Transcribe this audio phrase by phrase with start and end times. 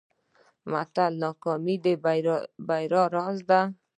[0.71, 1.85] متل: ناکامي د
[2.67, 3.61] بریا راز دی.